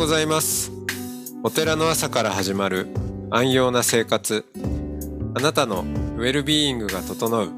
[0.00, 0.72] ございます。
[1.42, 2.88] お寺の朝から始まる
[3.28, 4.46] 安養な生活。
[5.34, 5.82] あなたの
[6.16, 7.50] ウェルビーイングが整う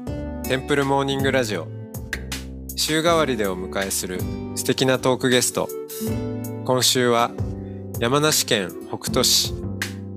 [0.43, 1.69] テンプルモーニングラジオ。
[2.75, 4.19] 週替わりでお迎えする
[4.55, 5.69] 素敵なトークゲスト。
[6.65, 7.31] 今週は
[8.01, 9.53] 山梨県北杜市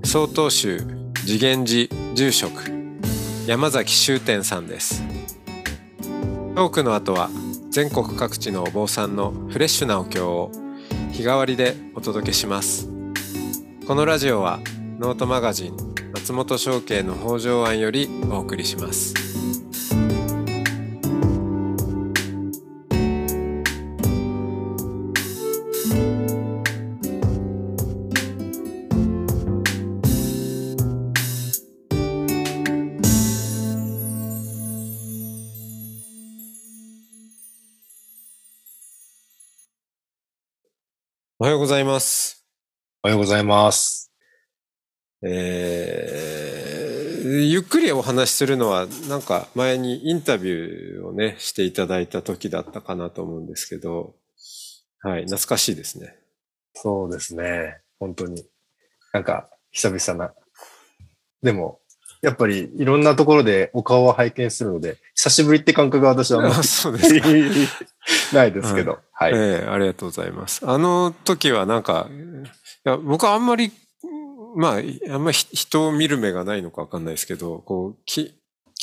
[0.03, 0.81] 曹洞宗
[1.25, 2.61] 次元寺住職
[3.45, 5.01] 山崎修天さんです。
[6.57, 7.29] トークの後は
[7.69, 10.51] 全国各地のお坊さんのフレッシュなお経を
[11.17, 12.87] 日替わりでお届けします。
[13.87, 14.59] このラジオは
[14.99, 15.75] ノートマガジン
[16.13, 19.26] 松本商家の北条庵よりお送りします。
[41.47, 42.45] はようございます。
[43.03, 44.11] おはようございます。
[45.23, 54.15] えーゆっくりお話しするのは、なんか前にインタビューをね、していただいた時だったかなと思うんですけど、
[54.99, 56.17] はい、懐かしいですね。
[56.73, 57.79] そうですね。
[57.97, 58.43] 本当に。
[59.13, 60.33] なんか、久々な。
[61.41, 61.79] でも、
[62.21, 66.89] やっぱりいろんなところでお顔を拝見するので、久しぶりって感覚は私はあ うです
[68.33, 68.99] ないですけど。
[69.13, 69.33] はい。
[69.35, 70.61] ええありがとうございます。
[70.67, 73.71] あの時はなんか、いや僕はあんまり、
[74.55, 78.33] まあ、あんまり人を見る目がないのかわかんないですけど、こう、き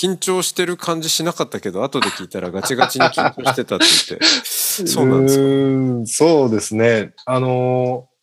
[0.01, 4.27] 緊張してる感じしなかったけど、後で聞いたらガチガチに緊張してたって言って、
[4.87, 5.43] そうなんですか？
[5.43, 7.13] うーんそうですね。
[7.27, 8.14] あのー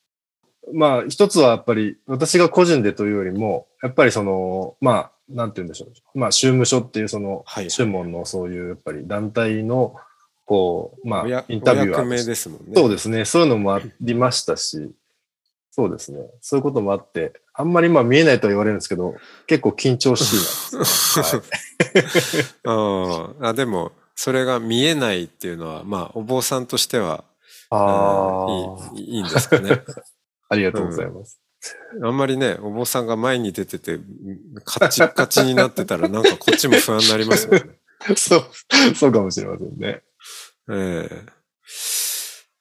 [0.73, 6.19] まあ、一つはやっぱり、私が個人でというよりも、やっぱりその、まあ、なんて言うんでしょう。
[6.19, 9.95] まあ、宗務所っていうその、はい宗門のそういう、やっぱり団体の、
[10.45, 12.73] こう、まあ、インタビューは目ですもんね。
[12.75, 13.25] そうですね。
[13.25, 14.91] そういうのもありましたし、
[15.71, 16.19] そうですね。
[16.41, 19.15] そういうこともあって、あんまりまあ見えないとは言われるんですけど、
[19.47, 21.23] 結構緊張しいなんですね。
[21.31, 21.41] はい
[23.41, 27.23] ああでも、それが見えないっていうのは、まあ、お坊さんとしては、
[27.69, 28.45] あ
[28.91, 29.81] うんいいいいんですかね。
[30.51, 31.39] ありがとうございます。
[32.03, 33.99] あんまりね、お坊さんが前に出てて、
[34.65, 37.79] カチッカチになってたら、なんかこっちも不安になりますもんね。
[38.17, 40.01] そう、そうかもしれませんね。
[40.71, 41.25] ええ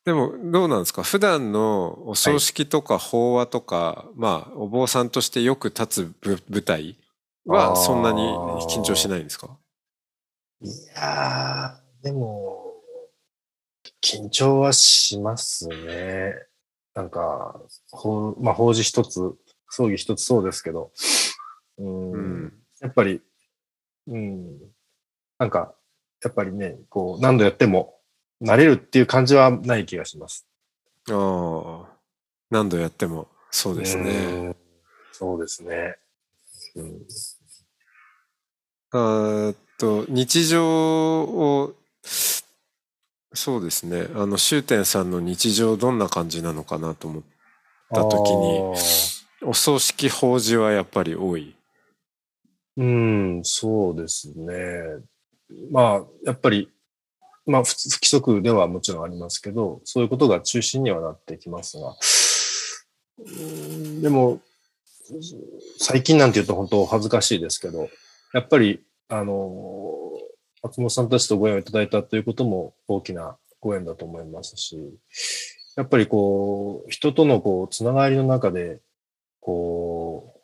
[0.04, 1.02] でも、どうなんですか？
[1.02, 6.96] 普段のお葬式とか法話とか、まあ、お坊さんとしてよく立つぶ舞台
[7.44, 8.20] は、そんなに
[8.70, 9.58] 緊張しないんですか？
[10.62, 12.74] いやー、でも、
[14.02, 16.34] 緊張はしますね。
[16.94, 17.60] なんか、
[17.92, 19.20] ほうまあ、法事一つ、
[19.68, 20.92] 葬儀一つそうですけど、
[21.78, 22.52] うーんうん。
[22.80, 23.20] やっぱり、
[24.06, 24.58] うん、
[25.38, 25.74] なんか、
[26.22, 28.00] やっぱりね、こう、何度やっても、
[28.42, 30.46] 慣れるっていう感じはない気がします。
[31.10, 31.96] ああ、
[32.50, 34.10] 何度やっても、そうですね。
[34.10, 34.56] うん。
[35.12, 35.96] そうですね。
[36.74, 37.06] うん、
[38.92, 41.74] あと、日常を、
[43.32, 44.06] そうですね。
[44.14, 47.22] あの、終天さんの日常どんな感じなのかなと思っ
[47.92, 48.76] た時に
[49.42, 51.54] お葬式法事はやっぱり多い。
[52.76, 54.54] うん、そうですね。
[55.70, 56.70] まあ、やっぱり、
[57.46, 61.96] まあ、不不規則ではもちろんありますけど、そういうことが中心にはなってきますが、
[63.18, 64.40] うんでも、
[65.78, 67.88] 最近なんて言うと本当恥ずかしいですけど、
[68.32, 70.09] やっぱり、あの、
[70.62, 74.78] 松本さんたちとご縁をいただいたということも大きなご縁だと思いますし、
[75.76, 78.80] やっぱりこう、人とのこう、つながりの中で、
[79.40, 80.40] こう、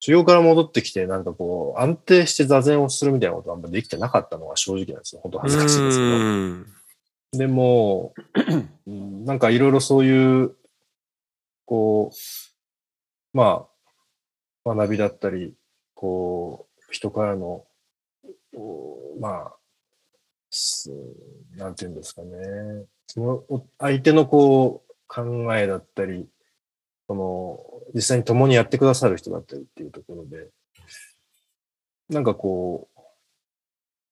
[0.00, 5.20] 修行から戻ってきて、なんかこう、安定して座禅をするみたいなことはあんまできてなかったのが正直なんですよ。
[5.22, 6.10] 本当恥ずかしいですけど。
[6.10, 6.66] うん
[7.32, 8.14] でも、
[8.86, 10.56] うんなんかいろいろそういう、
[11.66, 13.66] こう、ま
[14.64, 15.54] あ、学びだったり、
[15.94, 17.65] こう、人からの、
[19.20, 19.56] まあ、
[20.50, 20.90] す
[21.56, 22.86] なんていうんですかね。
[23.06, 26.28] そのお相手のこう、考えだったり、
[27.06, 27.60] その、
[27.94, 30.48] 実際に共にやってくださる人だったりっていうところで、
[32.08, 33.00] なんかこう、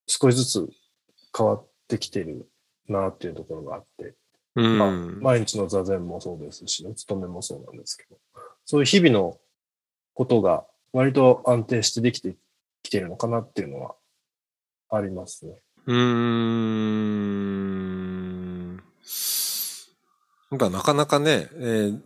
[0.07, 0.69] 少しずつ
[1.37, 2.49] 変わってきてる
[2.89, 4.15] なっていうところがあって、
[4.57, 8.17] うんまあ、毎日の座禅もそうですし、お勤めもそうなんですけど、
[8.65, 9.39] そういう日々の
[10.15, 12.37] ことが割と安定してできて
[12.83, 13.97] きてるのかなっていうのは
[14.91, 15.55] ありますね。
[15.87, 16.05] うーん。
[20.51, 22.01] なんかなかなかね、えー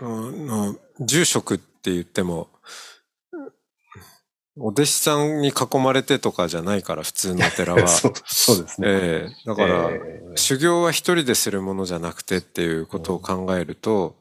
[0.00, 2.48] あの住職って言っても、
[4.56, 7.86] お弟子さんに囲まれてとかじゃないから、普通のお寺は。
[7.88, 8.88] そうそうですね。
[8.88, 14.16] ええだから、えー修行は一人でするものじゃなくてっていうことを考えると、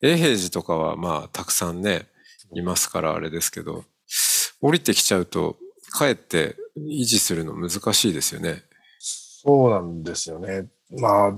[0.00, 2.06] 永平寺とかはまあたくさんね、
[2.54, 3.84] いますからあれですけど、
[4.60, 5.56] 降りてきちゃうと、
[5.90, 8.62] かえって維持するの難しいですよね。
[8.98, 10.68] そうなんですよね。
[10.90, 11.34] まあ、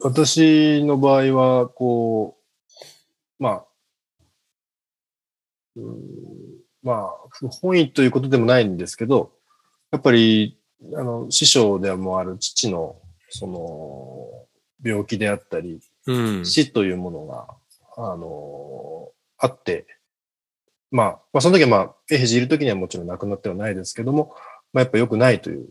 [0.00, 2.36] 私の場合は、こ
[3.40, 3.66] う、まあ、
[5.76, 9.32] うーんまあ、不本意ということでもないんですけど、
[9.90, 10.60] やっぱり、
[10.94, 13.00] あの、師匠でもある父の、
[13.30, 16.44] その、病気であったり、うん。
[16.44, 17.46] 死というものが、
[17.96, 19.86] あの、あって、
[20.94, 24.32] まあ、まあ、その時はまあ、永平寺いる時にはもちろん亡くなってはないですけども、
[24.72, 25.68] まあ、やっぱ良くないという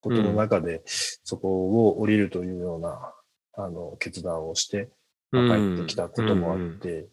[0.00, 3.12] ことの中で、そこを降りるというような、
[3.58, 4.88] あの、決断をして、
[5.32, 7.08] まあ帰ってきたこともあって、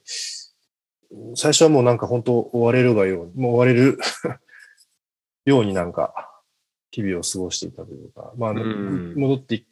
[1.35, 3.97] 最初はもうなんか本当追われるがように、もう追われる
[5.43, 6.41] ようになんか、
[6.91, 9.13] 日々を過ごしていたというか、まあ、うん。
[9.15, 9.65] 戻って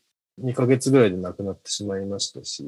[0.44, 2.66] 2ヶ月ぐらいで亡くなってしまいましたし、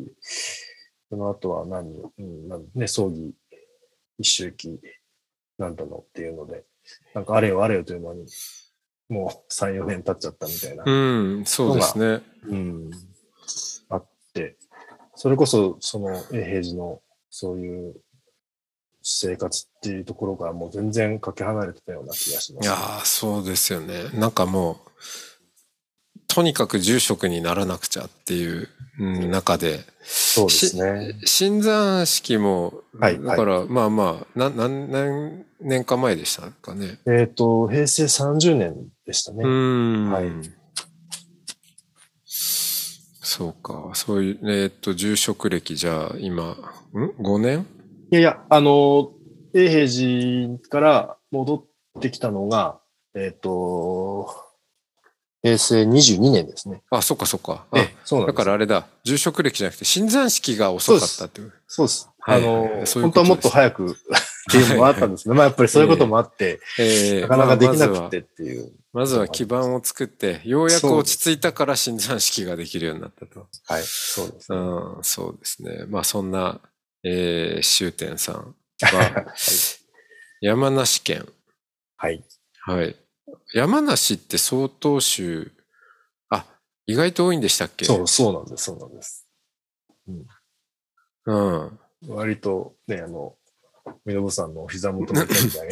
[1.10, 3.34] その後は何、うんね、葬儀、
[4.18, 4.80] 一周期、
[5.62, 6.66] なんだのっていうので、
[7.14, 8.26] なんかあれよあれよという間に、
[9.08, 10.92] もう3、4年経っちゃったみたいな、う
[11.42, 12.22] ん、そうですね。
[12.48, 12.92] うん、
[13.90, 14.58] あって、
[15.16, 17.96] それこそ、その、永平寺の、そういう
[19.04, 22.66] 生活っていうところがもう全然かけ離れてたような気がします。
[22.66, 24.10] いやーそうですよね。
[24.14, 24.78] なんかもう、
[26.34, 28.70] とにかく住職にならなくちゃっていう
[29.00, 31.14] うん中で、そうですね。
[31.26, 37.00] 新山式も、はいだから、まあまあ、な何何年か前でしたかね。
[37.06, 38.76] えっ、と、平成30年
[39.06, 39.44] でしたね。
[39.44, 40.12] うーん。
[40.12, 40.26] はい
[43.24, 43.92] そうか。
[43.94, 46.56] そういう、えーっと、住職歴じゃあ今、ん
[47.22, 47.66] ?5 年？
[48.12, 49.12] いやいや、あの、
[49.54, 51.68] 永平寺から戻
[51.98, 52.80] ってきたのが、
[53.16, 54.51] えっ、と、
[55.44, 56.84] 平成22年ですね。
[56.92, 57.66] あ、そっかそっか。
[57.72, 58.34] あええ、そうなんだ。
[58.34, 58.86] からあれだ。
[59.04, 61.54] 住職歴じゃなくて、新山式が遅かったっていう。
[61.68, 62.08] そうです。
[62.20, 63.96] はいあの、本当はもっと早くっ
[64.52, 68.72] ていうのもあったんですけど、まあやっぱりそういうこともあって、ええなかなかできなくてっていう。
[68.94, 73.48] まずは基盤を作って、ようやく落ち着いたから新山式ができるようになったと。
[73.66, 74.58] はい、そうですね。
[74.58, 75.86] うん、そうですね。
[75.88, 76.60] まあそんな、
[77.04, 79.26] えー、終点さんは、
[80.42, 81.28] 山梨県。
[81.98, 82.24] はい。
[82.62, 82.96] はい。
[83.54, 85.52] 山梨って相当州、
[86.30, 86.46] あ、
[86.88, 87.86] 意外と多いんでしたっけ？
[87.86, 89.28] そう、そうなんです、そうなんです。
[91.26, 91.80] うん。
[92.08, 93.36] 割とね、あの、
[94.06, 95.28] みのぶさんのお膝元みたい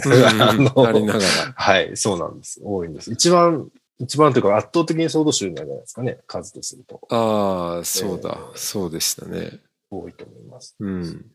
[0.05, 1.25] うん な、ありながら。
[1.55, 2.59] はい、そうなんです。
[2.63, 3.11] 多いんです。
[3.11, 7.01] 一番、一番というか圧倒的に総土州なんじゃないですかね、数とすると。
[7.09, 9.59] ああ、そうだ、えーそうでしたね。
[9.89, 10.75] 多いと思います。
[10.79, 11.31] うん。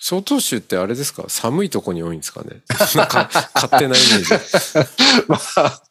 [0.00, 1.24] 曹洞州ってあれですか？
[1.28, 2.62] 寒いとこに多いんですかね？
[2.96, 4.30] なんか勝手なイメージ。
[5.28, 5.82] まあ、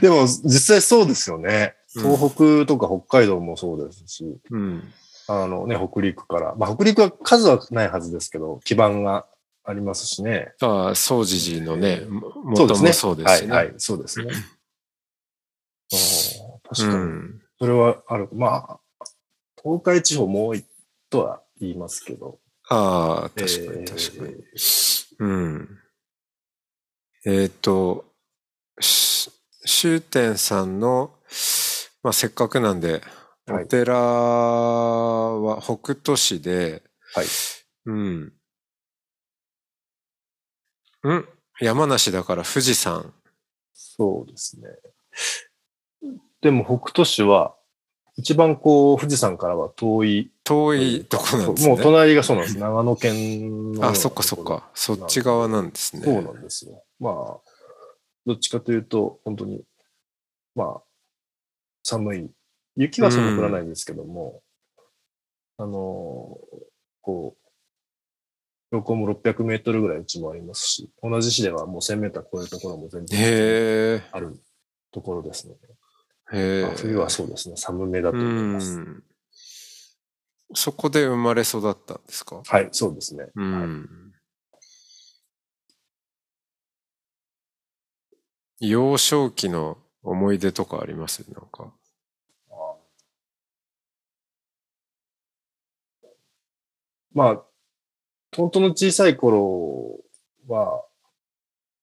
[0.00, 1.74] でも実際そうですよね。
[1.80, 4.92] うん東北とか北海道もそうですし、うん。
[5.28, 6.54] あのね、北陸から。
[6.54, 9.24] まあ北陸は数はないはずですけど、基盤が
[9.64, 10.52] ありますしね。
[10.60, 12.02] ああ、総持寺のね、
[12.44, 13.52] 元もそうですしね。
[13.52, 14.26] はい、はい、そうですね。
[15.92, 18.28] あー確かに、それはある。
[18.34, 18.80] まあ、
[19.62, 20.66] 東海地方も多い
[21.08, 22.38] とは言いますけど。
[22.68, 24.34] ああ、確かえーに確かに。
[25.18, 25.78] うん。
[27.24, 28.04] えっ、と、
[28.80, 29.30] し
[29.66, 31.12] 終点さんの、
[32.02, 33.02] まあ、せっかくなんで、
[33.46, 36.82] はいお寺は北斗市で、
[37.14, 37.26] はい。
[37.84, 38.32] うん。
[41.04, 41.28] ん
[41.60, 43.14] 山梨だから富士山。
[43.72, 44.68] そうですね。
[46.40, 47.55] でも北斗市は、
[48.16, 50.32] 一番こう、富士山からは遠い。
[50.42, 51.74] 遠いとこなんですね。
[51.74, 52.58] もう隣がそうなんです。
[52.58, 54.70] 長野県のあ、そっかそっか。
[54.74, 56.04] そっち側なんですね。
[56.04, 56.82] そうなんですよ。
[56.98, 57.14] まあ、
[58.24, 59.62] どっちかというと、本当に、
[60.54, 60.82] まあ、
[61.82, 62.30] 寒い。
[62.76, 64.42] 雪はそんな降らないんですけども、
[65.58, 66.38] あの、
[67.02, 67.46] こう、
[68.70, 74.34] 標高も600メートルぐらいうちもありますし、同じ市ではもう1000メーター超えるところも全然へある
[74.92, 75.68] ところですので、え。
[75.68, 75.75] へえ。
[76.30, 78.78] まあ冬はそうですね、寒めだとう思います。
[78.78, 79.04] ん。
[80.54, 82.42] そこで生まれ育ったんですか？
[82.44, 83.26] はい、そうですね。
[83.34, 84.12] うん。
[88.60, 91.24] 幼少期の思い出とかあります？
[91.32, 91.72] なんか。
[97.12, 97.42] まあ、
[98.36, 100.00] 本当の小さい頃
[100.48, 100.84] は、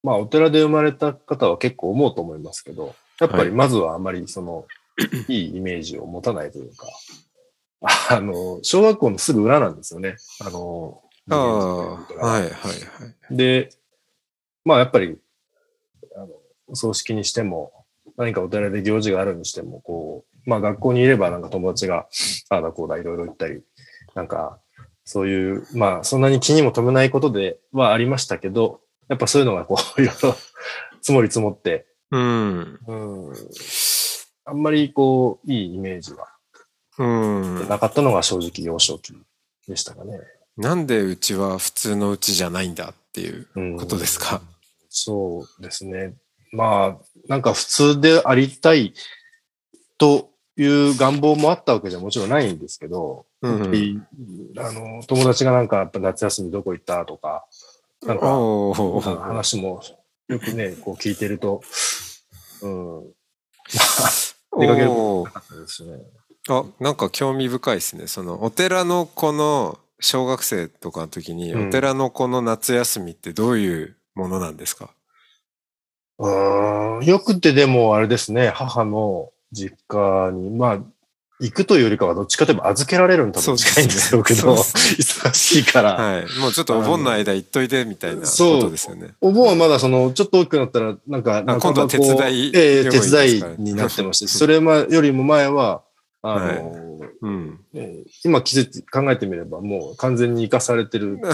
[0.03, 4.65] まあ、お寺で生まれた方は結構思うと思いますけど、やっぱりまずはあまりその、
[5.27, 6.88] いいイメージを持たないというか、
[8.10, 10.15] あの、小学校のすぐ裏なんですよね。
[10.39, 12.50] あの、あはいはいは
[13.32, 13.36] い。
[13.36, 13.70] で、
[14.65, 15.18] まあやっぱり
[16.74, 17.72] 葬式にしても、
[18.18, 22.08] 何かお寺で行事があるにしても、こう、まあ学校にいればなんか友達が、
[22.50, 23.62] ああだこうだいろいろ言ったり、
[24.15, 24.60] なんか、
[25.06, 30.36] そういう、まあそんなに気にも留めないことではありましたけど、やっぱそういうのがこう、 いろいろ
[31.01, 32.79] 積もり積もって、うん。
[32.88, 33.34] うん、
[34.46, 36.27] あんまりこう、いいイメージは
[37.00, 37.67] うん。
[37.67, 39.13] なかったのが正直幼少期
[39.67, 40.20] でしたかね。
[40.55, 44.41] なんでうちは普通のうちじゃないんだっていううんことですか？
[44.89, 46.13] そうですね。
[46.51, 48.93] まあ、なんか普通でありたい
[49.98, 54.05] という願望もあったわけじゃもちろんないんですけど、うん
[54.60, 57.48] あの友達がなんか夏休みどこ行ったとか、
[58.03, 58.27] なんか
[59.20, 59.82] 話も
[60.27, 61.62] よくね、こう聞いてると、
[62.62, 63.03] うん、
[64.60, 66.00] 出かけるおーあったですね。
[66.50, 68.08] あ、なんか興味深いですね。
[68.08, 71.68] そのお寺の子の小学生とかの時に、うん。
[71.70, 74.94] お寺の子の夏休みってどういうものなんですか？
[76.20, 80.80] うーんよくてでもあれですね、母の実家に、まあ、
[81.43, 85.93] 行くというよりかはどっちかといえば預けられるの多分近いんでしょうけど、忙しいから。
[85.95, 86.39] はい。
[86.39, 89.13] もうちょっとお盆の間行っといてみたいなこそうとですよね。
[89.21, 95.83] お盆はまだその、ちょっと大きくなったら、なんか、なんか今度は手伝いええ手伝いになってまして、 それまよりも前は、
[96.21, 96.83] あの、はい
[97.21, 97.59] うん。
[97.73, 101.19] ええ今季節考えてみればもう完全に生かされてる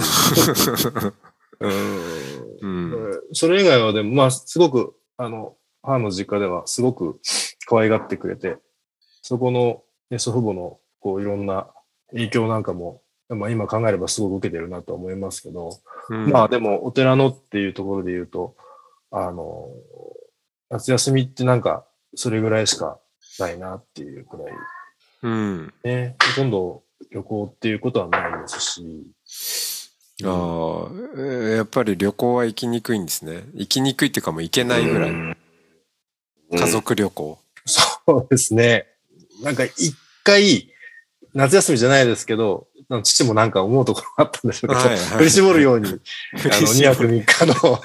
[2.62, 3.20] うん。
[3.32, 7.20] それ以外はでも、まあ、すごく、あの、母の実家ではすごく
[7.66, 8.56] 可愛がってくれて、
[9.22, 11.68] そこの、ね、祖父母の、こう、いろんな
[12.10, 18.56] 影響なんかも、まあ今考えればすごく受けてるなとは思いますけど、うんまあでも、お寺のっていうところで言うと、
[19.12, 19.68] あの、
[20.68, 22.98] 夏休みってなんか、それぐらいしか
[23.38, 24.46] ないなっていうくらい、
[25.22, 25.74] うん。
[25.84, 29.06] ね、ほとんど旅行っていうことはないですし、
[30.24, 30.88] あ
[31.56, 33.44] やっぱり旅行は行きにくいんですね。
[33.54, 35.10] 行きにくいっていうかもう行けないぐらい。
[35.10, 35.36] うん
[36.52, 37.38] 家族旅行。
[37.64, 38.89] そうですね。
[39.42, 39.94] なんか一
[40.24, 40.72] 回、
[41.32, 42.66] 夏休みじゃないですけど、
[43.02, 47.22] 父もなんか思うところがあったんでしょうけど、はいはい振り絞るように、 あの、2泊に。
[47.24, 47.80] 3日の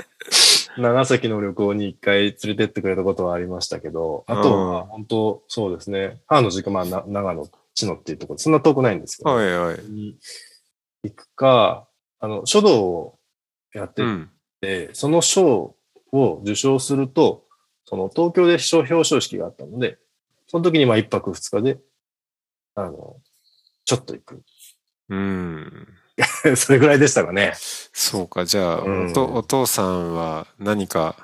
[0.78, 9.80] 長崎の旅行に一回連れてってくれたことはありましたけど、あとうんは本当そうですね、母の実家、まあ、な長野、茅野っていうところ、そんな遠くないんですけど、はいはい。
[9.90, 10.18] に
[11.04, 11.88] 行くか、
[12.20, 13.20] あの、書道を
[13.74, 14.30] やってうん。
[14.60, 15.76] て、その賞
[16.12, 17.46] を受賞すると、
[17.86, 20.00] その東京で賞表彰式があったので、
[20.48, 21.80] その時にまあ一泊二日で、
[22.76, 23.18] あの、
[23.86, 24.42] ちょっと行く。
[25.10, 25.88] うん。
[26.56, 27.54] それぐらいでしたかね。
[27.58, 31.16] そうか、じゃあ、うんおとお父さんは何か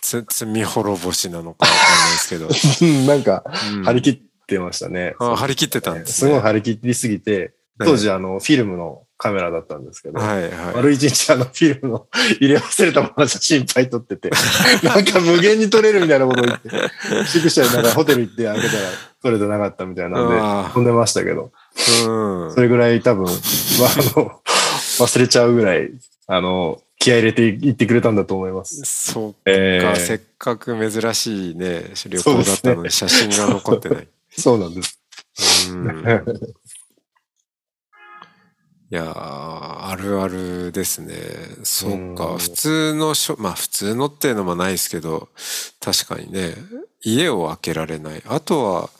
[0.00, 3.06] つ罪滅ぼしなのかわかんないですけど。
[3.06, 5.14] なんか、うん張り切ってましたね。
[5.18, 6.32] あ張り切ってたんですすね。
[6.32, 10.74] ごい張り切りすぎて、当時あの、フィルムのカメラだったんですけど、はいはい。
[10.74, 12.06] 丸一日あのフィルムの
[12.42, 14.28] 入れ忘れたまま写真いっぱい撮ってて、
[14.84, 16.68] なんか無限に撮れるみたいなことを言って、
[17.28, 18.80] 宿舎になんかホテル行って開けたら
[19.22, 24.40] 撮れてなかったみたいなんで、あ飛んでましたけど、ーうんそれぐらい多分、まあ、あの、
[24.98, 25.90] 忘れちゃうぐらい、
[26.26, 28.82] あの、気合い入れていってくれたんだと思います。
[28.84, 34.08] そうえか、ーせっかく珍しいね、旅行だったのに写真が残ってない。
[34.36, 35.00] そうなんです。
[35.72, 36.04] うん
[38.94, 39.12] いやー、
[39.88, 41.16] あるあるですね。
[41.64, 45.30] そううか、ん普通のしょ、まあ普通のっていうのもないですけど、
[45.80, 46.54] 確かにね、
[47.02, 48.22] 家を開けられない。
[48.24, 48.90] あとは、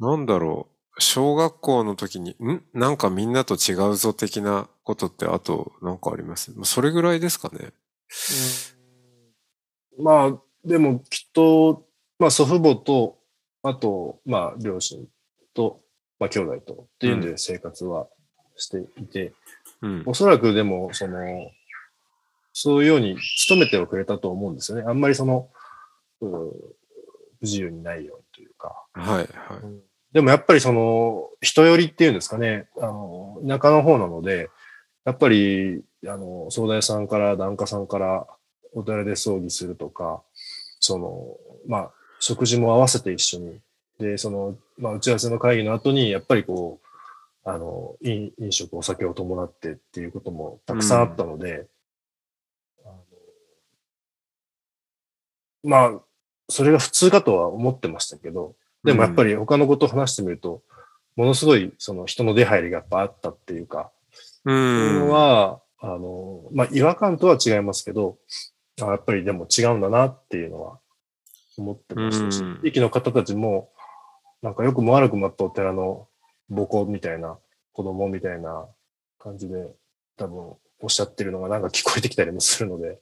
[0.00, 2.64] なんだろう、小学校の時に、ん？
[2.74, 6.50] なんかみんなと違うぞ的なことって、あと、なんかあります？
[6.56, 7.70] まあそれぐらいですかね。
[10.02, 11.86] まあ、でもきっと、
[12.18, 13.18] まあ祖父母と、
[13.62, 15.06] あと、まあ両親
[15.54, 15.80] と、
[16.18, 18.08] まあ兄弟とっていうんで生活は
[18.58, 19.32] していて、
[19.80, 20.02] うん。
[20.06, 21.50] おそらくでも、その、
[22.52, 23.16] そういうように
[23.48, 24.84] 努めてはくれたと思うんですよね。
[24.86, 25.48] あんまりその、
[26.20, 26.52] うん
[27.40, 28.84] 不自由にないようにというか。
[28.92, 29.28] はい、はい。
[30.12, 34.50] でもやっぱりその、人寄りっていうんですかね、あの、田舎の方なので、
[35.04, 38.26] やっぱり、あの、総大さんから、檀家さんから、
[38.74, 40.22] お寺で葬儀するとか、
[40.80, 41.36] その、
[41.66, 43.60] まあ、食事も合わせて一緒に、
[43.98, 46.87] で、その、まあ、打ち合わせの会議の後に、やっぱりこう、
[47.50, 51.66] あの、飲飲食、お酒を伴ってっていうこともたくさんあったので、
[52.84, 52.94] あの
[55.64, 56.00] まあ、
[56.50, 60.62] それが普通かとは思ってましたけど、でもやっぱり他のことを話してみると、
[61.16, 63.90] ものすごいその人の出入りがやっぱあったっていうか、
[64.44, 64.50] う。
[64.50, 68.18] そういうんのは、あの、まあ、違和感とは違いますけど、
[68.82, 70.80] あやっぱりでも違うんだなっていうのは
[71.56, 73.70] 思ってましたしうん、地域の方たちも、
[74.42, 76.07] なんかよくも悪くもあったお寺の
[76.48, 77.38] 母校みたいな、
[77.72, 78.66] 子供みたいな
[79.18, 79.74] 感じで、
[80.16, 82.98] 多分おっしゃってるのがなんか聞こえてきたりもするので、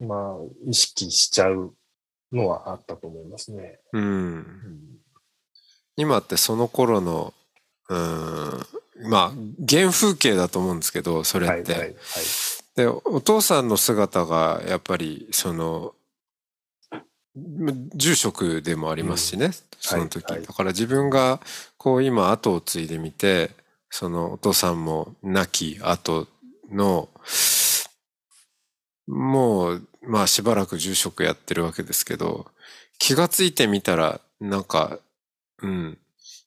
[0.00, 0.08] うん。
[0.08, 1.74] まあ、意識しちゃう
[2.32, 3.80] のはあったと思いますね。
[3.92, 4.02] うん。
[4.02, 4.92] うん
[5.96, 7.34] 今ってその頃の、
[7.88, 9.32] うん、まあ、
[9.68, 11.72] 原風景だと思うんですけど、それって。
[11.72, 11.94] はいはいはい。
[12.74, 16.01] で、お父さんの姿が、やっぱり、その、ま
[17.34, 20.46] 住職でもありますしね、その時、はいはい。
[20.46, 21.40] だから自分が、
[21.76, 23.50] こう今後を継いでみて、
[23.90, 26.28] そのお父さんも亡き後
[26.70, 27.08] の、
[29.06, 32.46] もう、まあしばらく住職やってるわけですけど、
[32.98, 34.98] 気がついてみたら、なんか、
[35.62, 35.98] うん、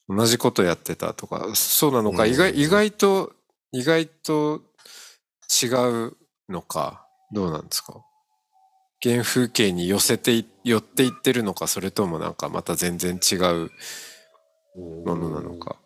[0.07, 2.31] 同じことやってたとか、そうなのか、うん。
[2.31, 3.33] 意外、意外と、
[3.71, 4.61] 意外と
[5.61, 5.67] 違
[6.07, 6.17] う
[6.49, 8.03] のか、どうなんですか？
[9.03, 13.71] 原風景に寄せてい、寄っていってるのか、それともなんかまた全然違う
[15.05, 15.77] ものなのか。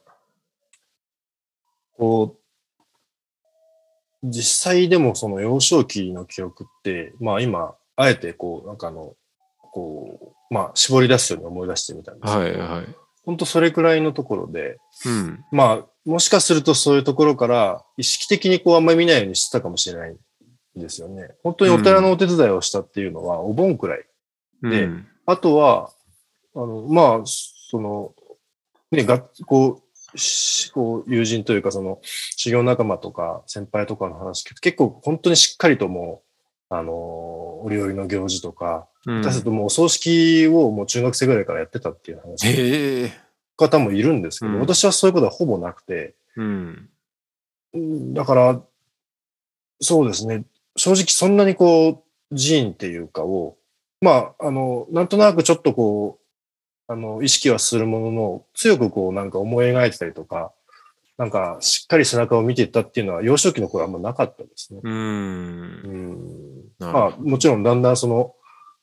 [1.97, 2.39] こう、
[4.23, 9.15] 実際でもその幼少期の記憶って、まあ今、あえてこう、なんかあの、
[9.71, 12.95] こう、まあ絞り出すように思い出してみたんですけど、はいはい。
[13.25, 15.45] 本当それくらいのところで、うん。
[15.51, 20.17] まあ、もしかするとそういうところから意識的にこうあんまり見ないようにしてたかもしれないん
[20.79, 21.35] ですよね。
[21.43, 24.05] 本当にお寺のお手伝いをしたっていうのはお盆くらい。
[24.63, 25.91] でうんあとは、
[26.55, 28.15] あの、まあ、その、
[28.91, 31.99] ね、がこう、しこう友人というかその
[32.35, 36.23] 修行仲間とか先輩とかの話結構本当にしっかりとも
[36.71, 43.11] う、あの、折々の行事とか、うん下手するともうお葬式をもう中学生ぐらいからやってたっていう話へえ。
[43.55, 46.89] 方もいるんですけど、うん私はそういうことはほぼなくて、うん。
[47.73, 48.61] うんだから、
[49.79, 50.43] そうですね。
[50.75, 53.57] 正直そんなにこう、寺院っていうかを、
[54.01, 60.51] まあ、あの、なんとなくちょっとこう、あの、意識はするものの、強くこう、なんか思い描いてたりとか、
[61.17, 64.79] なんか、しっかり背中を見ていったっていうのは、幼少期の頃はあんまなかったですね。
[64.83, 64.89] う。
[64.89, 68.33] うんまあ、ほもちろんだんだんその、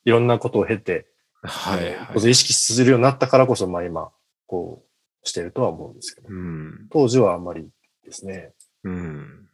[0.05, 1.07] いろんなことを経て、
[1.43, 2.21] どはいこはい。
[2.21, 4.11] そ意識するようになったからこそ、まあ今、
[4.47, 4.85] こ
[5.25, 6.89] う、してるとは思うんですけど、うん。
[6.91, 7.69] 当時はあんまり
[8.05, 8.53] ですね。
[8.85, 9.46] うん。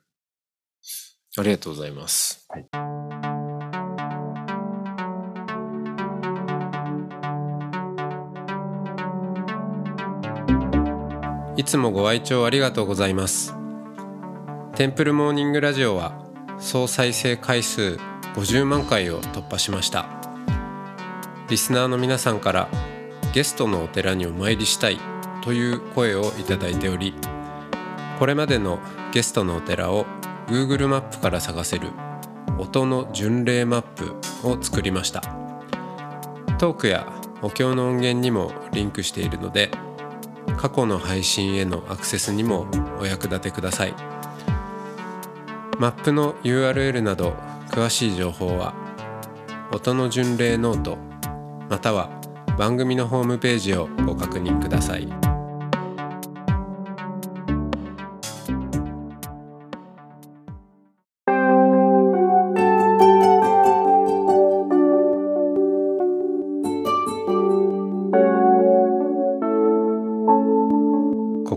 [1.38, 2.46] ありがとうございます。
[2.48, 2.66] はい
[11.54, 13.54] いつもご愛聴ありがとうございます。
[14.74, 16.18] テンプルモーニングラジオは
[16.58, 17.98] 総再生回数
[18.34, 20.06] 50万回を突破しました。
[21.48, 22.68] リスナーの皆さんから
[23.32, 24.98] ゲストのお寺にお参りしたい
[25.42, 27.14] という声をいただいており、
[28.18, 28.80] これまでの
[29.12, 30.06] ゲストのお寺を
[30.48, 31.88] Google マップから探せる
[32.58, 34.14] 音の巡礼マップ
[34.46, 35.22] を作りました。
[36.58, 37.06] トークや
[37.42, 39.70] お経の音源にもリンクしているので
[40.56, 42.66] 過去の配信へのアクセスにも
[43.00, 43.94] お役立てください。
[45.78, 47.34] マップの URL など
[47.70, 48.74] 詳しい情報は
[49.72, 50.98] 音の巡礼ノート
[51.68, 52.10] または
[52.58, 55.31] 番組のホームページをご確認ください。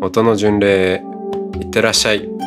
[0.00, 1.02] 音の巡礼
[1.60, 2.37] いってらっしゃい。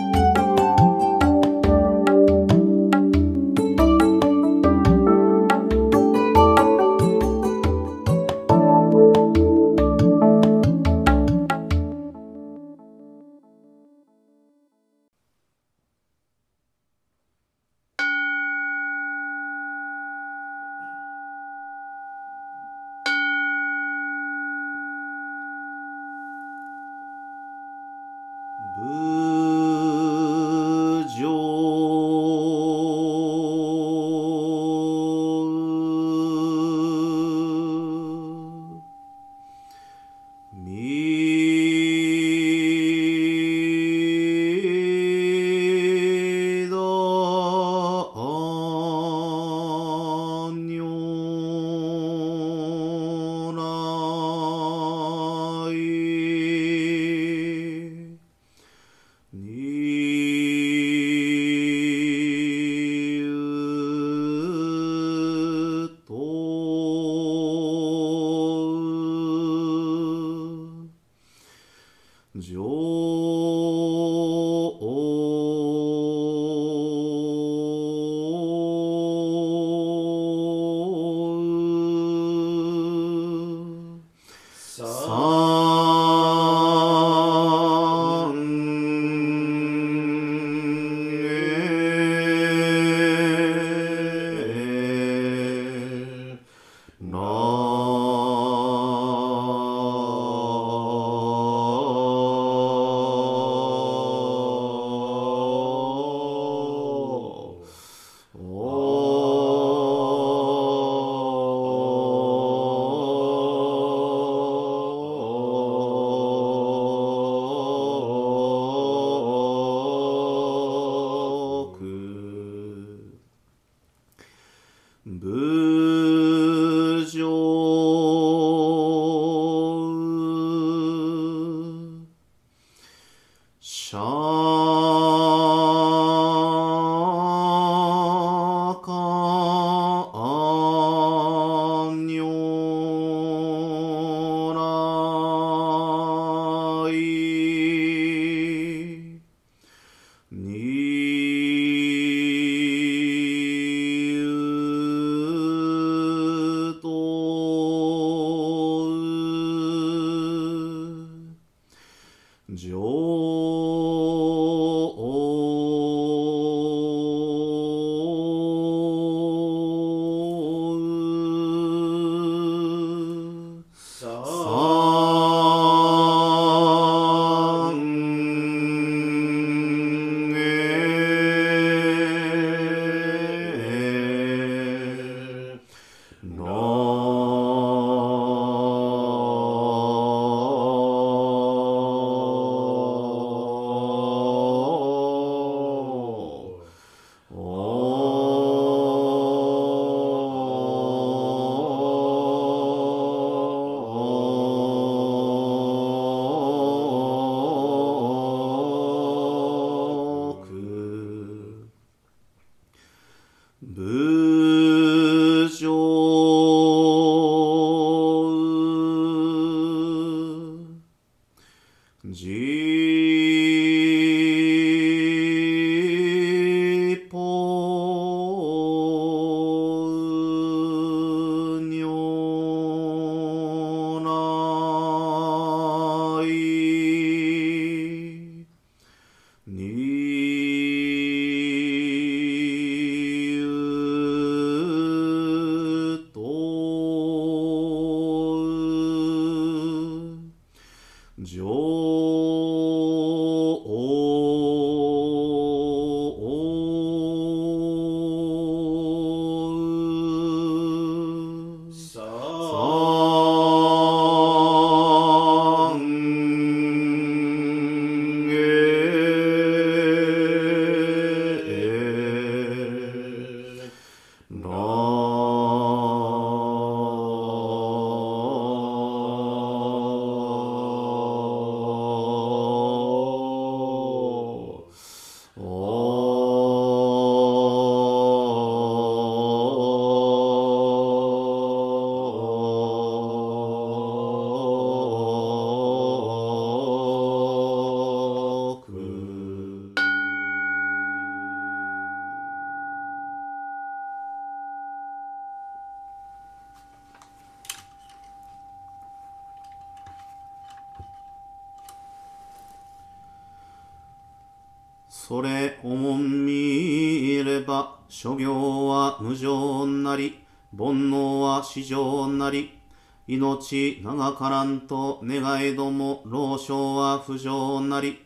[317.94, 320.18] 諸行は無常なり
[320.58, 322.58] 煩悩は至上なり
[323.06, 328.00] 命長からんと願いども老少は不浄なり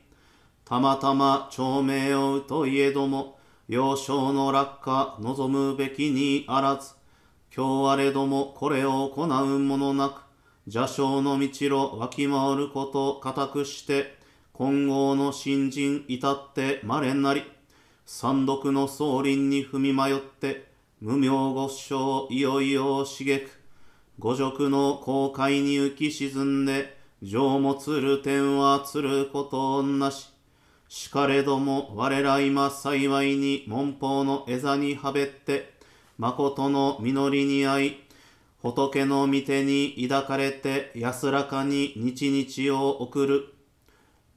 [0.65, 6.95] たまたま長命をうといえども幼少の落下望むべきにあらず
[7.55, 10.23] 今日あれどもこれを行うものなく
[10.65, 14.17] 邪正の道路わきまわること固くして
[14.51, 17.43] 今後の新人至って稀なり
[18.07, 20.67] 三毒の総輪に踏み迷って
[21.01, 23.49] 無名ご唱いよいよ茂く
[24.19, 30.29] 五辱の航海に浮き沈んで情もつる点はつることなし。
[30.87, 35.73] しかれども我ら今幸いに門法の枝にはべって
[36.19, 37.99] 誠の実りに合い
[38.61, 43.54] 仏の御手に抱かれて安らかに日々を送る。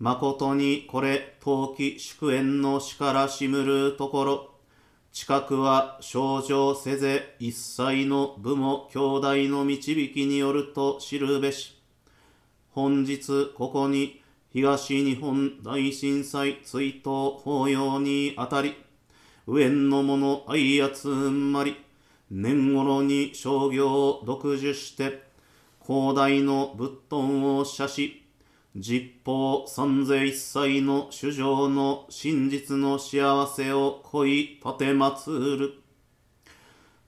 [0.01, 4.51] 誠にこれ陶器祝宴の死からしむるところ。
[5.11, 11.77] 近くは症状せぜ一切の部も兄弟の導きによると知るべし。
[12.71, 18.77] 本日ここに東日本大震災追悼法要にあたり
[19.49, 21.77] 上の者愛集まり
[22.31, 25.25] 年頃に商業を独自して
[25.85, 28.17] 広大の仏頓を写し
[28.81, 35.73] 実法三世一切の主情の真実の幸せを恋立てまつる。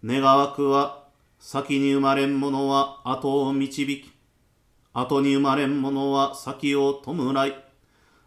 [0.04, 1.04] 願わくは
[1.38, 4.10] 先に生まれん者は後を導き、
[4.92, 7.54] 後に生まれん者は先を弔い、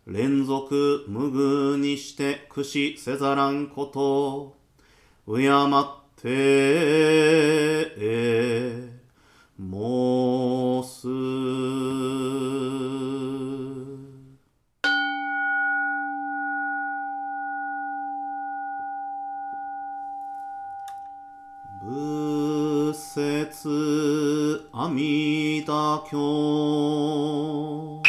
[0.08, 4.56] 連続無遇にして駆使せざらんことを、
[5.27, 5.51] 敬っ
[6.15, 7.91] て
[9.60, 11.08] 申す。
[23.13, 28.02] 仏説阿弥陀経。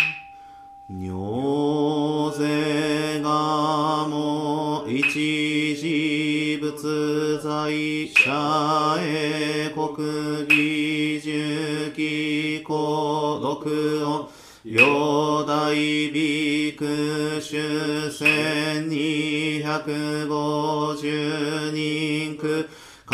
[0.88, 14.30] 尿税がも一時仏在者へ国技重機孤独を
[14.64, 22.13] 両大ビク主千二百五十人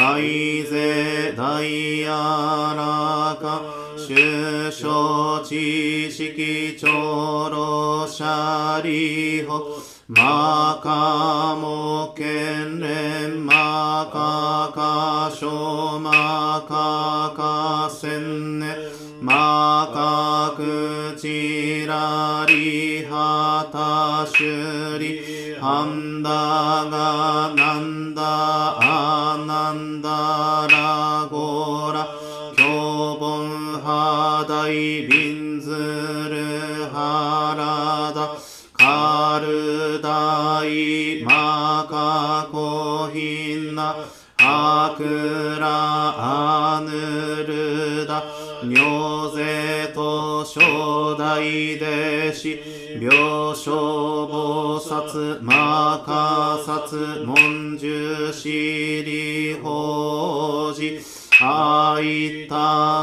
[0.01, 1.63] 区海税大
[2.09, 3.63] あらか
[3.99, 9.61] 首相知識長老者利法
[10.09, 18.75] マカモ県連マカカショマカカセンネ
[19.21, 26.31] マカクチラリハタシュリハンダ
[26.91, 28.80] ガナンダ
[43.81, 43.97] ヒンナ
[44.43, 46.91] アクラアヌ
[47.45, 48.23] ルダ
[48.63, 50.59] 尿税と初
[51.19, 52.61] 代弟子
[53.01, 53.15] 病
[53.55, 53.71] 床
[54.27, 61.01] 菩薩マカサツ文殊シリ法事。
[61.43, 62.55] 愛多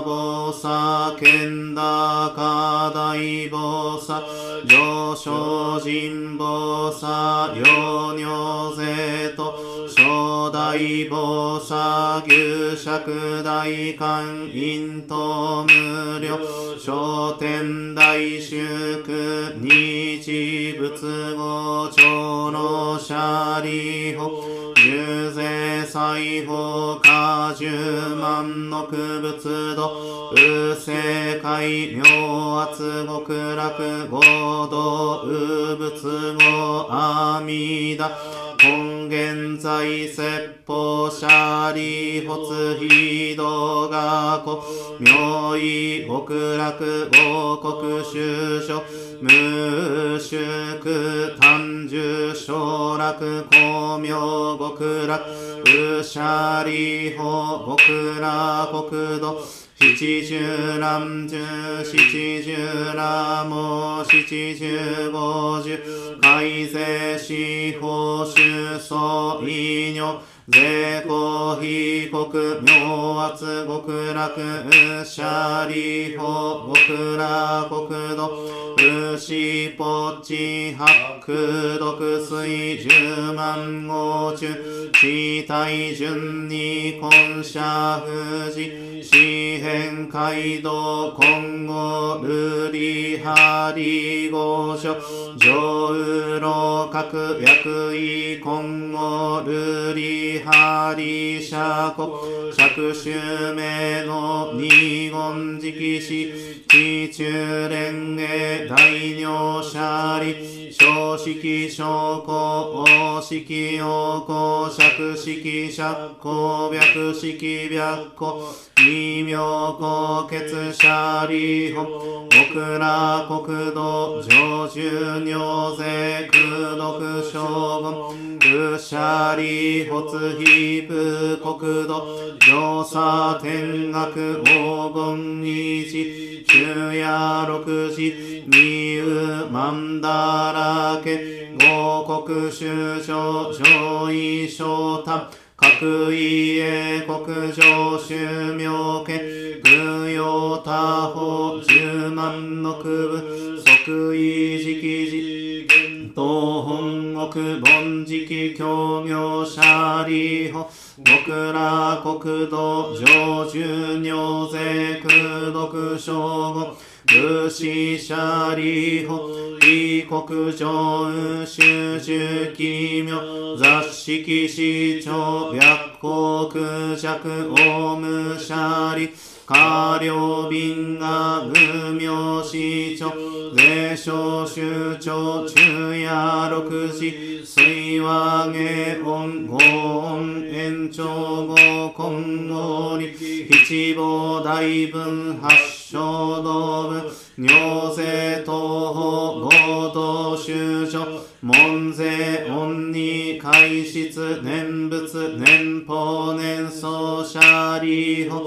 [0.04, 3.18] 菩薩剣高大
[3.50, 4.48] 菩薩。
[4.68, 9.77] 上昇人菩薩陽尿税と
[10.18, 16.40] 初代菩薩牛釈大観陰と無料
[16.80, 24.28] 商天大祝日仏語長老者利法
[24.76, 38.47] 十税裁法果十万の区仏度右世界妙圧極楽合同右仏語阿弥陀。
[38.60, 44.64] 根現在説法者利発非道学校
[45.00, 48.82] 妙意極楽合国修書
[49.22, 55.22] 無宿単樹昇楽光明極楽
[55.66, 61.38] 宇者利法極楽国土七十乱十
[61.84, 70.18] 七十乱も七十五十改正司法主総医療
[70.50, 72.26] 税公被告
[72.62, 74.40] 妙圧極楽
[74.72, 84.48] 宇者利法極楽国土牛ポチ白毒水十万号中
[84.94, 94.96] 地体順に根社富士四辺街道今後ルリハリ御所
[95.38, 115.84] 上右老各役位今後ルリハリリハリシャコ着手名の二言直視地中連営大尿者利小式小公大式陽公釈式釈
[116.20, 116.80] 公白
[117.16, 118.44] 式白公
[118.76, 119.36] 異名
[119.80, 121.84] 公血者利法
[122.30, 137.04] 極楽国土上州尿税空毒将軍愚者利発非部国土上差天学黄金一昼夜
[137.48, 140.08] 六時二右曼荼
[140.54, 140.67] 羅
[141.04, 147.18] 家五国修正上位昇丹各位英国
[147.52, 149.18] 上宗明家
[149.64, 153.24] 空用他法十万の区分
[153.64, 155.68] 即位直時
[156.14, 160.68] 東本国凡直教業者利法
[161.06, 166.16] 極楽国土上州尿税空毒将
[166.54, 166.68] 軍
[167.10, 169.18] 武士者利法
[169.62, 177.18] 異国上修習奇妙雑式市長白国弱
[177.50, 179.10] オウム者利
[179.46, 183.10] 過料便が無名市長
[183.56, 191.56] 税税小州長中夜六時水和下音五音延長五
[191.96, 193.14] 今後に
[193.50, 201.08] 七坊大分八小道部尿税東方合同州所
[201.40, 208.42] 門税恩に開室念仏年法年奏者利法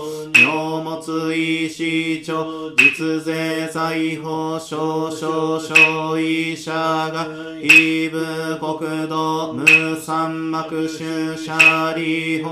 [0.51, 7.29] 尿物医師長実税財法少々小医者が
[7.63, 12.51] 異部国土無三幕主者利法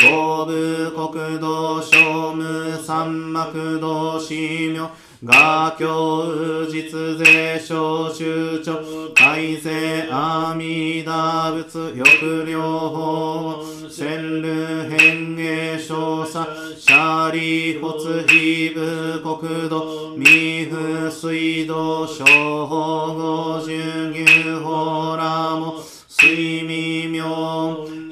[0.00, 4.88] 五部国土小無三幕道士名
[5.22, 8.80] 画教実税小州長
[9.14, 22.24] 改正阿弥陀仏抑量法千流変化少佐シャリ発非部国土未不水道小
[22.66, 24.24] 法五十牛
[24.64, 27.24] 法ラモ水未明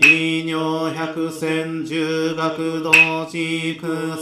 [0.01, 3.75] 異尿百戦十学道地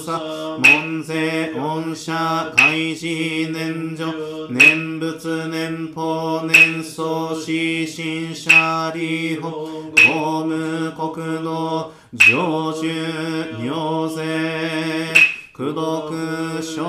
[0.05, 3.07] 草門税恩赦開示
[3.53, 4.05] 年女
[4.51, 8.51] 念仏年法年創死新者
[8.93, 9.51] 利法。
[9.97, 12.83] 法務国道上州
[13.63, 15.13] 尿税
[15.53, 16.85] 功徳将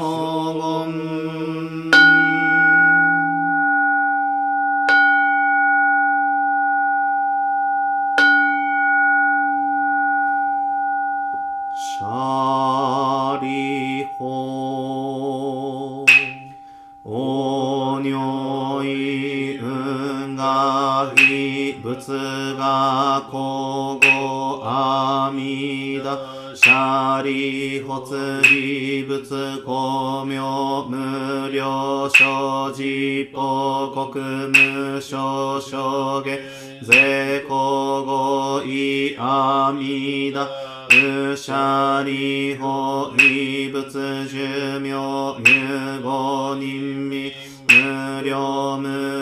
[25.48, 26.20] あみだ
[26.54, 36.38] シャリホツリ仏公明無料所持報国無償証下
[36.84, 40.78] 税公語意阿弥陀。
[40.90, 47.34] うしゃりほ異仏寿命入語人味
[47.68, 49.17] 無料無変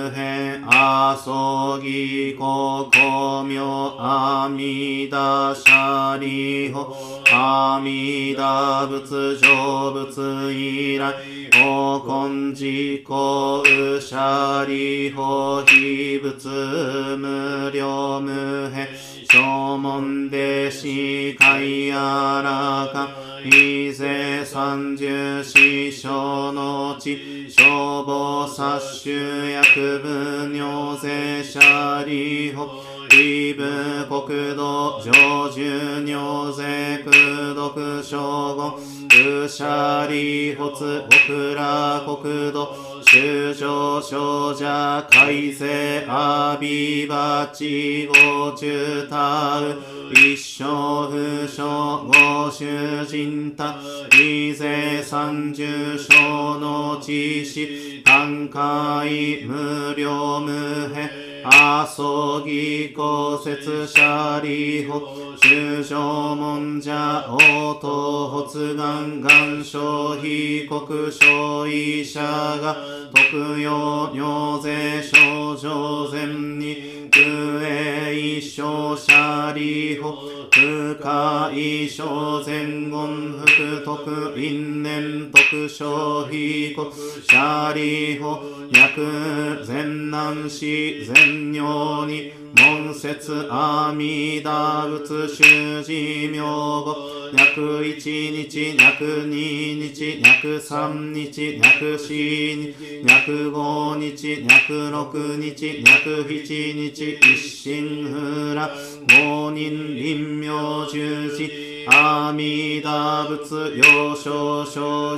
[0.78, 6.94] あそぎここみょうあみだしゃりほ
[7.32, 11.14] あみだ仏上仏以来
[11.66, 21.96] おこんじこうしゃりほ非仏ょうむへ正門弟子海や
[22.44, 23.10] らか
[23.44, 32.68] 伊勢三十四章の地消防殺種薬部尿税者利法
[33.12, 38.74] リブ国土上州尿税空毒将軍
[39.10, 50.66] ルシャリホツオクラ国土修正少者改正アビバチゴチュタウ一生
[51.08, 53.78] 不詳ご主人た。
[54.22, 58.04] 伊勢三十章の知識。
[58.04, 61.25] 単海無料無辺。
[61.48, 65.00] あそぎこせつしゃりほ
[65.40, 72.76] 中小門者応答発願願書被告所医者が
[73.14, 76.26] 特用尿税症状前
[76.58, 77.24] に空
[77.62, 80.16] 営一生者利法
[80.50, 88.40] 空下一生前言福徳因年特小被告者利法
[88.72, 90.66] 薬前難死
[91.14, 96.96] 前尿に門節阿弥陀仏修持名簿
[97.34, 99.36] 約一日約二
[99.76, 102.74] 日約三日約四日
[103.04, 108.70] 約五日約六日約七日一心不乱
[109.10, 115.18] 五人臨明十字阿弥陀仏幼少小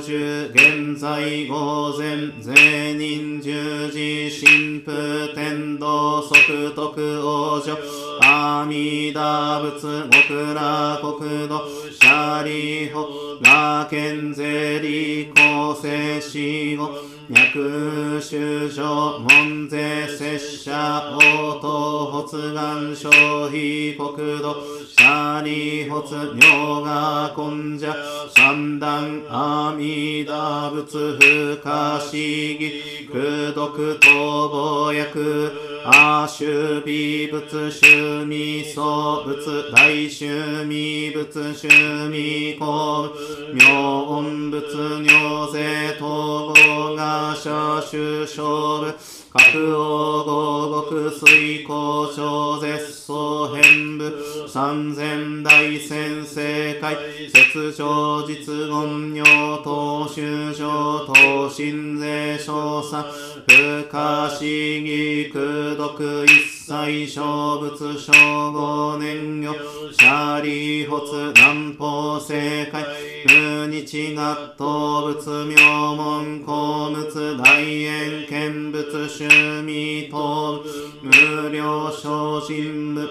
[0.54, 4.90] 現在午前税人十字神父
[5.34, 5.86] 天道
[6.22, 7.76] 即徳王女
[8.20, 11.52] 阿弥陀仏極楽国土
[11.92, 13.06] シャリホ
[13.42, 23.10] ラケンゼリ公正死後脈修正門税拙者応答発願消
[23.46, 24.56] 費国土。
[24.88, 27.94] シャリホツ妙が根者
[28.34, 33.06] 三段阿弥陀仏不可思議。
[33.12, 35.52] 空毒逃亡薬
[35.84, 41.68] 阿修美仏修味僧仏大修味仏修
[42.10, 43.10] 味公
[43.54, 44.64] 妙音仏
[45.02, 48.42] 尿税統合が社主勝
[48.82, 48.94] 負
[49.30, 54.04] 各王合国水交渉絶相変部
[54.48, 56.96] 三千大先生会
[57.28, 59.24] 雪上実言尿
[59.62, 63.04] 等修上等新税少佐
[63.46, 63.52] 不
[63.90, 65.42] 可思議空
[65.76, 68.12] 読一切小仏小
[68.52, 69.54] 五年魚
[69.90, 72.84] シャリ発南方正解
[73.26, 75.56] 無日学動物名
[75.96, 79.24] 門公物大円見物趣
[79.62, 80.62] 味等
[81.02, 83.08] 無料小人部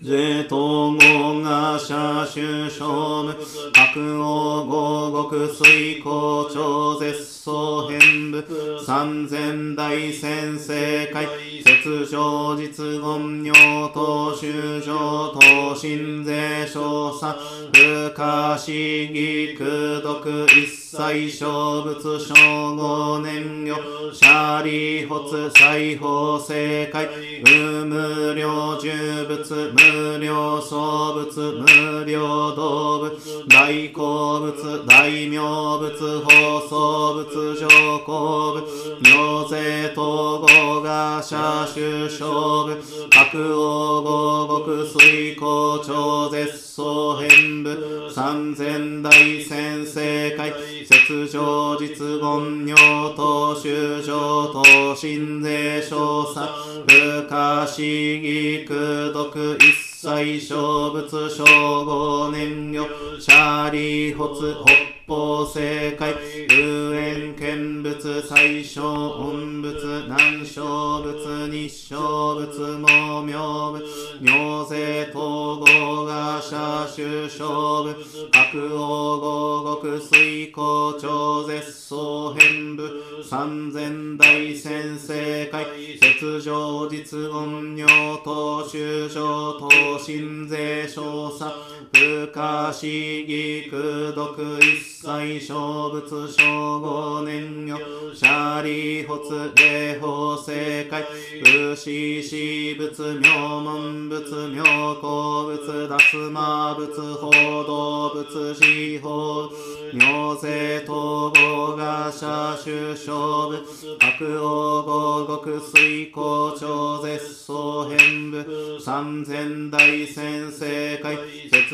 [0.00, 3.34] 税統合が社主勝無
[3.74, 11.26] 白王合国水校長絶相変部三千大先生会
[11.62, 13.52] 雪上実言尿
[13.94, 14.96] 等修正
[15.34, 17.34] 等心税小三
[17.72, 19.64] 不可思議苦
[20.00, 22.34] 毒一切小仏小
[22.74, 23.76] 五年魚
[24.10, 27.06] シャリ発裁縫正解
[27.44, 33.10] 無無料重物無料創物無料動物
[33.50, 37.68] 大好物大名物放送物上
[38.06, 38.62] 皇物
[39.02, 41.36] 尿税統合が社
[41.66, 49.10] 主勝負白王合国水校長絶相変部三千大
[49.42, 52.76] 先生会雪上実凡尿
[53.16, 56.46] 等修上等心税少佐
[56.86, 58.74] 不可思議苦
[59.12, 61.44] 毒一切小仏小
[61.84, 62.86] 五年魚
[63.18, 66.14] シャリホツホッ方正解。
[66.50, 73.82] 遊園見物最小音仏南小仏日小仏毛明仏。
[74.20, 77.48] 尿税統合が社主勝
[77.84, 77.96] 負
[78.32, 83.24] 白王合国水校長絶相変部。
[83.24, 85.64] 三千大先生会。
[86.02, 87.88] 雪上実言尿
[88.22, 91.50] 等修上等心税少佐
[91.92, 97.78] 不可思議空毒一切小仏小五年魚
[98.14, 101.02] シャリ発霊法正解
[101.44, 103.28] 武士私仏名
[103.60, 104.62] 門仏妙
[105.00, 107.30] 高仏脱魔仏報
[107.64, 109.50] 道仏司法
[109.94, 113.16] 尿税統合が社主勝
[113.48, 113.64] 負
[113.98, 121.16] 白王合国水校長絶相変部三千大先生会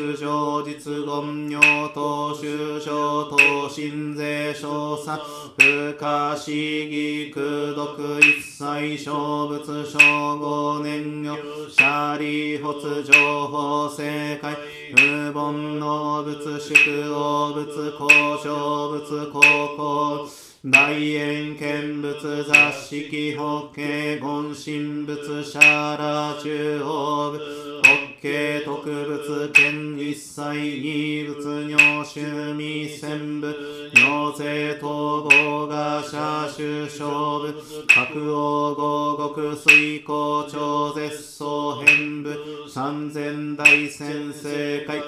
[0.05, 5.17] 雪上実言尿等修上等心税少佐
[5.57, 5.63] 不
[5.97, 9.97] 可思議空毒一切小仏小
[10.37, 11.35] 五年魚
[11.69, 13.13] シャリ発情
[13.47, 14.55] 報正解
[14.95, 18.07] 無凡の仏宿王仏交
[18.43, 19.39] 渉仏高
[19.75, 27.37] 校大円見物雑式法華言神仏シャラ中央部。
[27.83, 32.19] 法華特仏見一切二仏尿趣
[32.55, 33.55] 味千部。
[33.93, 37.11] 尿税統合が社主勝
[37.41, 37.53] 負
[37.87, 42.35] 白王合国水校長絶相変部。
[42.67, 44.99] 三千大先生会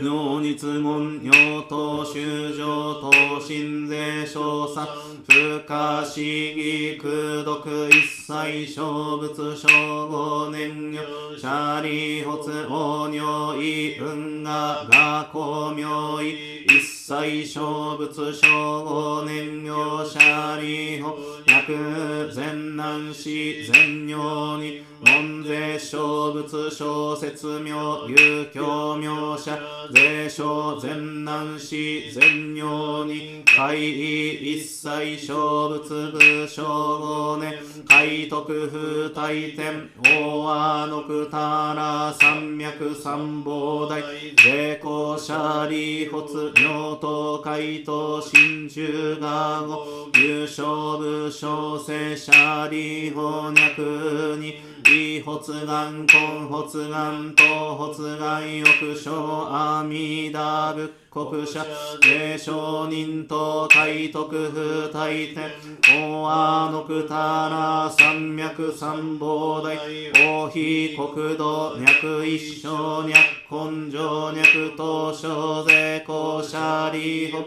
[0.00, 4.86] 尿日言尿等修上等心税少佐
[5.26, 9.68] 不可思議空毒一切小仏小
[10.06, 21.16] 五年魚シャリ発王尿意運河が公明意一切小仏小五年魚シャリ法
[21.46, 27.70] 薬善南市善尿に門税小仏小説名
[28.06, 29.58] 有教名者
[29.94, 37.54] 税小善南市善尿に会意一切小仏部小五年
[37.88, 44.02] 海徳風大天大和のくたら山脈三宝大
[44.44, 49.86] 税公者利発尿等海と真珠が語
[50.18, 54.60] 優勝部小生者利法脈に
[54.92, 59.10] 異発願根発願頭発願欲生
[59.48, 61.66] 阿弥陀仏国者
[62.02, 65.50] 霊承人と大徳風大天
[65.82, 69.76] 大和のくたら山脈三宝大
[70.12, 77.38] 大非国土脈一生脈根性脈東小税公者利法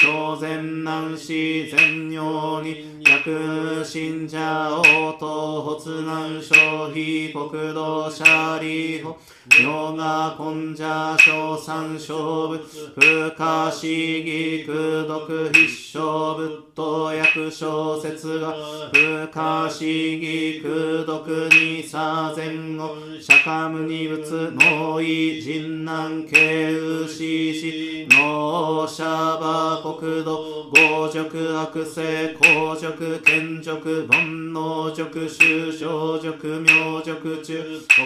[0.00, 9.16] 小善南市善尿に脈信者応答発願小非国土シャリホ
[9.62, 12.58] ヨガ根者小三小部
[13.12, 18.54] 不可思議空読必勝仏と訳小説が
[18.90, 37.62] 不可思議空読に左前後釈迦無二仏能意人難慶右死死能シャバ国土強辱悪性公辱賢辱煩悩辱修正辱明辱中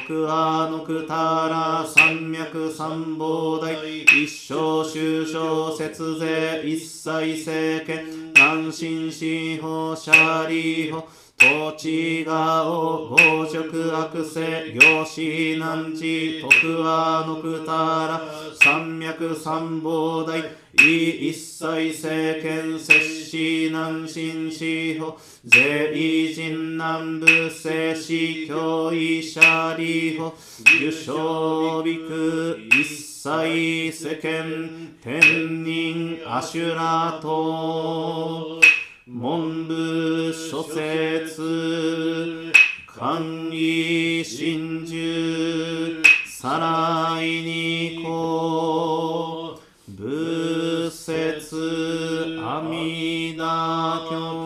[0.08, 1.14] 国阿のくた
[1.48, 11.04] ら三脈三宝大一生修正節税一切政権南進司法シャリ法
[11.36, 17.72] 土地がお強辱悪性行師難地徳和のくた
[18.06, 18.22] ら
[18.58, 20.42] 三脈三宝大
[20.72, 30.32] 一切政権摂氏南進司法税人南部聖子教医者理法
[30.64, 38.60] 受賞美空一切世間天人アシュラと
[39.04, 42.52] 文部諸説
[42.86, 43.18] 簡
[43.50, 49.66] 易真珠さらいにこう。
[49.88, 54.45] 仏説阿弥陀経。